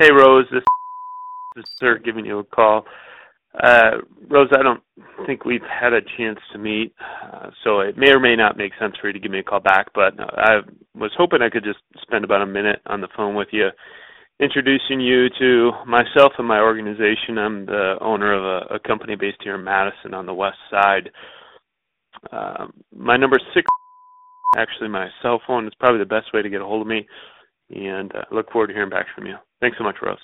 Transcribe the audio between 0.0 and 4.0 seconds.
Hey, Rose, this is Sir giving you a call. Uh,